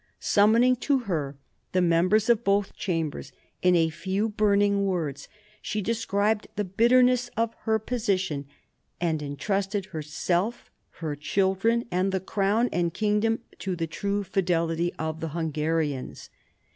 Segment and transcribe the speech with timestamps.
[0.19, 1.37] Summoning to her
[1.73, 5.27] the members of both Chambers, in a few burning words
[5.61, 8.47] she described the bitterness of her position,
[8.99, 10.71] and entrusted herself,
[11.05, 16.31] her children, and the crown and kingdom to the tried fidelity of the Hungarians.